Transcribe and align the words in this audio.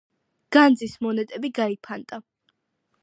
განძის 0.55 0.95
მონეტები 1.07 1.53
გაიფანტა. 1.59 2.23